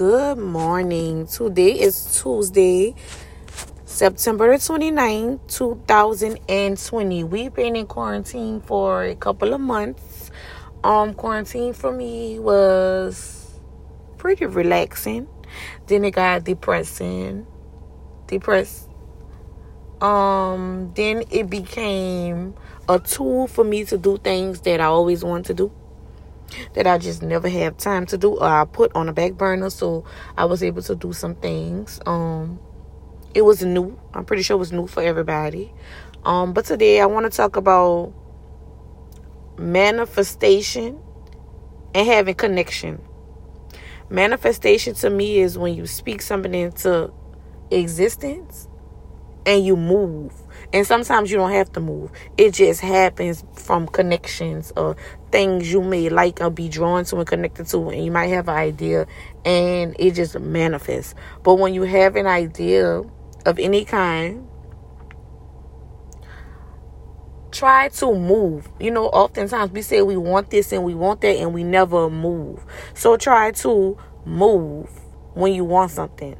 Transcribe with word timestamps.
Good 0.00 0.38
morning. 0.38 1.26
Today 1.26 1.78
is 1.78 2.22
Tuesday, 2.22 2.94
September 3.84 4.56
29, 4.56 5.40
2020. 5.46 7.24
We've 7.24 7.52
been 7.52 7.76
in 7.76 7.86
quarantine 7.86 8.62
for 8.62 9.04
a 9.04 9.14
couple 9.14 9.52
of 9.52 9.60
months. 9.60 10.30
Um, 10.82 11.12
quarantine 11.12 11.74
for 11.74 11.92
me 11.92 12.38
was 12.38 13.60
pretty 14.16 14.46
relaxing. 14.46 15.28
Then 15.86 16.06
it 16.06 16.12
got 16.12 16.44
depressing. 16.44 17.46
Depressed. 18.26 18.88
Um, 20.00 20.92
then 20.94 21.24
it 21.30 21.50
became 21.50 22.54
a 22.88 22.98
tool 22.98 23.48
for 23.48 23.64
me 23.64 23.84
to 23.84 23.98
do 23.98 24.16
things 24.16 24.62
that 24.62 24.80
I 24.80 24.86
always 24.86 25.22
wanted 25.22 25.44
to 25.44 25.54
do 25.54 25.72
that 26.74 26.86
I 26.86 26.98
just 26.98 27.22
never 27.22 27.48
have 27.48 27.76
time 27.76 28.06
to 28.06 28.18
do 28.18 28.36
or 28.38 28.44
I 28.44 28.64
put 28.64 28.94
on 28.94 29.08
a 29.08 29.12
back 29.12 29.34
burner 29.34 29.70
so 29.70 30.04
I 30.36 30.44
was 30.44 30.62
able 30.62 30.82
to 30.82 30.94
do 30.94 31.12
some 31.12 31.34
things. 31.34 32.00
Um 32.06 32.58
it 33.34 33.42
was 33.42 33.62
new. 33.62 33.98
I'm 34.12 34.24
pretty 34.24 34.42
sure 34.42 34.56
it 34.56 34.58
was 34.58 34.72
new 34.72 34.86
for 34.86 35.02
everybody. 35.02 35.72
Um 36.24 36.52
but 36.52 36.64
today 36.64 37.00
I 37.00 37.06
want 37.06 37.30
to 37.30 37.36
talk 37.36 37.56
about 37.56 38.12
manifestation 39.58 40.98
and 41.94 42.06
having 42.06 42.34
connection. 42.34 43.02
Manifestation 44.08 44.94
to 44.94 45.10
me 45.10 45.38
is 45.38 45.56
when 45.56 45.74
you 45.74 45.86
speak 45.86 46.22
something 46.22 46.54
into 46.54 47.12
existence 47.70 48.66
and 49.50 49.66
you 49.66 49.76
move. 49.76 50.32
And 50.72 50.86
sometimes 50.86 51.28
you 51.30 51.36
don't 51.36 51.50
have 51.50 51.72
to 51.72 51.80
move. 51.80 52.12
It 52.38 52.54
just 52.54 52.80
happens 52.80 53.44
from 53.54 53.88
connections 53.88 54.72
or 54.76 54.96
things 55.32 55.72
you 55.72 55.82
may 55.82 56.08
like 56.08 56.40
or 56.40 56.50
be 56.50 56.68
drawn 56.68 57.04
to 57.06 57.16
and 57.16 57.26
connected 57.26 57.66
to. 57.66 57.88
And 57.88 58.04
you 58.04 58.12
might 58.12 58.28
have 58.28 58.48
an 58.48 58.54
idea 58.54 59.08
and 59.44 59.96
it 59.98 60.14
just 60.14 60.38
manifests. 60.38 61.16
But 61.42 61.56
when 61.56 61.74
you 61.74 61.82
have 61.82 62.14
an 62.14 62.28
idea 62.28 63.02
of 63.44 63.58
any 63.58 63.84
kind, 63.84 64.46
try 67.50 67.88
to 67.88 68.14
move. 68.14 68.68
You 68.78 68.92
know, 68.92 69.06
oftentimes 69.06 69.72
we 69.72 69.82
say 69.82 70.00
we 70.02 70.16
want 70.16 70.50
this 70.50 70.70
and 70.70 70.84
we 70.84 70.94
want 70.94 71.22
that 71.22 71.36
and 71.38 71.52
we 71.52 71.64
never 71.64 72.08
move. 72.08 72.64
So 72.94 73.16
try 73.16 73.50
to 73.50 73.98
move 74.24 74.88
when 75.34 75.52
you 75.54 75.64
want 75.64 75.90
something. 75.90 76.36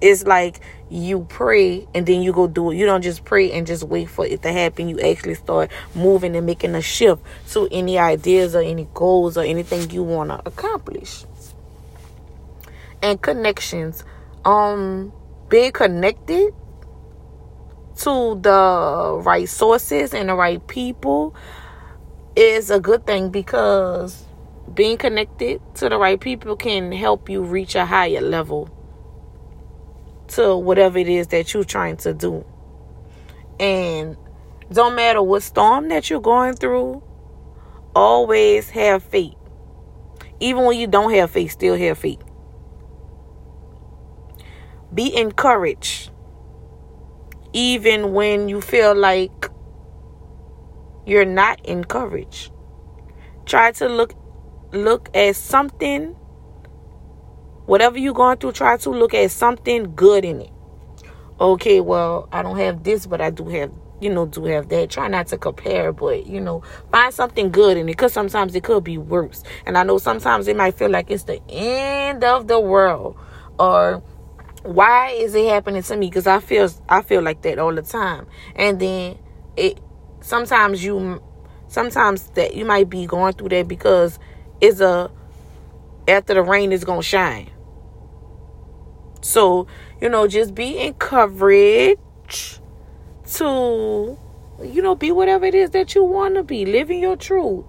It's 0.00 0.24
like 0.24 0.60
you 0.88 1.26
pray 1.28 1.86
and 1.94 2.06
then 2.06 2.22
you 2.22 2.32
go 2.32 2.46
do 2.46 2.70
it. 2.70 2.76
You 2.76 2.86
don't 2.86 3.02
just 3.02 3.24
pray 3.24 3.52
and 3.52 3.66
just 3.66 3.84
wait 3.84 4.08
for 4.08 4.26
it 4.26 4.42
to 4.42 4.52
happen. 4.52 4.88
You 4.88 5.00
actually 5.00 5.34
start 5.34 5.70
moving 5.94 6.34
and 6.34 6.46
making 6.46 6.74
a 6.74 6.82
shift 6.82 7.22
to 7.50 7.68
any 7.70 7.98
ideas 7.98 8.54
or 8.54 8.62
any 8.62 8.88
goals 8.94 9.36
or 9.36 9.42
anything 9.42 9.90
you 9.90 10.02
want 10.02 10.30
to 10.30 10.40
accomplish. 10.46 11.24
And 13.02 13.20
connections. 13.20 14.04
Um 14.44 15.12
being 15.48 15.72
connected 15.72 16.54
to 17.96 18.38
the 18.40 19.20
right 19.22 19.48
sources 19.48 20.14
and 20.14 20.28
the 20.28 20.34
right 20.34 20.66
people 20.68 21.34
is 22.36 22.70
a 22.70 22.80
good 22.80 23.04
thing 23.04 23.30
because 23.30 24.24
being 24.72 24.96
connected 24.96 25.60
to 25.74 25.88
the 25.88 25.98
right 25.98 26.20
people 26.20 26.56
can 26.56 26.92
help 26.92 27.28
you 27.28 27.42
reach 27.42 27.74
a 27.74 27.84
higher 27.84 28.20
level 28.20 28.70
to 30.30 30.56
whatever 30.56 30.98
it 30.98 31.08
is 31.08 31.28
that 31.28 31.52
you're 31.52 31.64
trying 31.64 31.96
to 31.98 32.14
do. 32.14 32.44
And 33.58 34.16
don't 34.72 34.94
matter 34.94 35.22
what 35.22 35.42
storm 35.42 35.88
that 35.88 36.08
you're 36.10 36.20
going 36.20 36.54
through, 36.54 37.02
always 37.94 38.70
have 38.70 39.02
faith. 39.02 39.34
Even 40.38 40.64
when 40.64 40.78
you 40.78 40.86
don't 40.86 41.12
have 41.12 41.30
faith, 41.30 41.52
still 41.52 41.76
have 41.76 41.98
faith. 41.98 42.22
Be 44.92 45.14
encouraged. 45.14 46.10
Even 47.52 48.12
when 48.12 48.48
you 48.48 48.60
feel 48.60 48.94
like 48.94 49.50
you're 51.04 51.24
not 51.24 51.64
encouraged. 51.66 52.52
Try 53.44 53.72
to 53.72 53.88
look 53.88 54.14
look 54.72 55.10
at 55.14 55.34
something 55.34 56.16
whatever 57.70 57.96
you're 57.98 58.12
going 58.12 58.36
through, 58.36 58.50
try 58.50 58.76
to 58.76 58.90
look 58.90 59.14
at 59.14 59.30
something 59.30 59.94
good 59.94 60.24
in 60.24 60.40
it. 60.40 60.50
Okay, 61.40 61.78
well, 61.80 62.28
I 62.32 62.42
don't 62.42 62.58
have 62.58 62.82
this, 62.82 63.06
but 63.06 63.20
I 63.20 63.30
do 63.30 63.48
have, 63.48 63.70
you 64.00 64.10
know, 64.10 64.26
do 64.26 64.44
have 64.46 64.68
that. 64.70 64.90
Try 64.90 65.06
not 65.06 65.28
to 65.28 65.38
compare, 65.38 65.92
but, 65.92 66.26
you 66.26 66.40
know, 66.40 66.64
find 66.90 67.14
something 67.14 67.52
good 67.52 67.76
in 67.76 67.88
it 67.88 67.92
because 67.92 68.12
sometimes 68.12 68.56
it 68.56 68.64
could 68.64 68.82
be 68.82 68.98
worse. 68.98 69.44
And 69.66 69.78
I 69.78 69.84
know 69.84 69.98
sometimes 69.98 70.48
it 70.48 70.56
might 70.56 70.74
feel 70.74 70.90
like 70.90 71.12
it's 71.12 71.22
the 71.22 71.40
end 71.48 72.24
of 72.24 72.48
the 72.48 72.58
world 72.58 73.16
or 73.60 74.02
why 74.64 75.10
is 75.10 75.36
it 75.36 75.48
happening 75.48 75.82
to 75.82 75.96
me 75.96 76.06
because 76.06 76.26
i 76.26 76.38
feel 76.38 76.70
i 76.90 77.00
feel 77.00 77.22
like 77.22 77.40
that 77.40 77.58
all 77.58 77.74
the 77.74 77.80
time 77.80 78.26
and 78.56 78.78
then 78.78 79.16
it 79.56 79.80
sometimes 80.20 80.84
you 80.84 81.22
sometimes 81.66 82.28
that 82.30 82.54
you 82.54 82.66
might 82.66 82.90
be 82.90 83.06
going 83.06 83.32
through 83.32 83.48
that 83.48 83.66
because 83.66 84.18
it's 84.60 84.80
a 84.80 85.10
after 86.08 86.34
the 86.34 86.42
rain 86.42 86.72
is 86.72 86.84
gonna 86.84 87.02
shine 87.02 87.50
so, 89.30 89.68
you 90.00 90.08
know, 90.08 90.26
just 90.26 90.56
be 90.56 90.76
encouraged 90.78 91.98
to, 93.34 94.18
you 94.60 94.82
know, 94.82 94.96
be 94.96 95.12
whatever 95.12 95.46
it 95.46 95.54
is 95.54 95.70
that 95.70 95.94
you 95.94 96.02
want 96.02 96.34
to 96.34 96.42
be, 96.42 96.66
living 96.66 96.98
your 97.00 97.14
truth. 97.14 97.64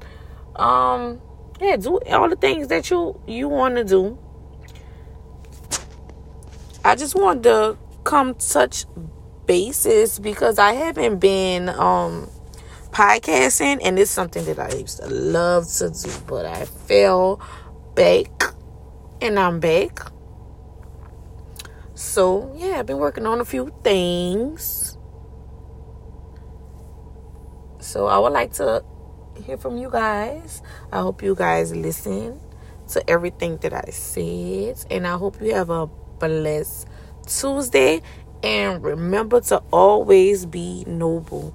Um, 0.56 1.22
yeah, 1.60 1.76
do 1.76 2.00
all 2.10 2.30
the 2.30 2.36
things 2.36 2.70
that 2.70 2.90
you 2.90 3.22
you 3.28 3.48
want 3.48 3.76
to 3.76 3.84
do. 3.84 4.18
I 6.84 6.96
just 6.96 7.14
wanted 7.14 7.44
to 7.44 7.78
come 8.04 8.34
touch 8.34 8.86
bases 9.46 10.18
because 10.18 10.58
I 10.58 10.74
haven't 10.74 11.20
been 11.20 11.70
um 11.70 12.28
podcasting 12.90 13.82
and 13.84 14.00
it's 14.00 14.10
something 14.10 14.44
that 14.46 14.58
I 14.58 14.72
used 14.74 14.98
to 14.98 15.08
love 15.08 15.68
to 15.74 15.92
do, 15.92 16.10
but 16.26 16.48
I 16.48 16.66
fell 16.66 17.40
back 17.94 18.56
and 19.22 19.38
I'm 19.38 19.60
back. 19.60 20.12
So, 22.02 22.52
yeah, 22.58 22.80
I've 22.80 22.88
been 22.88 22.98
working 22.98 23.28
on 23.28 23.40
a 23.42 23.46
few 23.46 23.72
things. 23.84 24.98
So, 27.80 28.08
I 28.08 28.18
would 28.18 28.34
like 28.34 28.54
to 28.54 28.84
hear 29.46 29.56
from 29.56 29.78
you 29.78 29.92
guys. 29.92 30.64
I 30.92 31.02
hope 31.02 31.22
you 31.22 31.36
guys 31.36 31.76
listen 31.76 32.40
to 32.90 33.08
everything 33.08 33.58
that 33.58 33.74
I 33.74 33.92
said. 33.92 34.84
And 34.90 35.06
I 35.06 35.16
hope 35.16 35.40
you 35.44 35.54
have 35.54 35.70
a 35.70 35.86
blessed 35.86 36.88
Tuesday. 37.28 38.02
And 38.42 38.84
remember 38.84 39.40
to 39.42 39.62
always 39.72 40.48
be 40.48 40.84
noble. 40.88 41.54